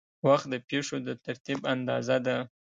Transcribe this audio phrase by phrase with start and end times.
[0.27, 2.37] وخت د پېښو د ترتیب اندازه ده.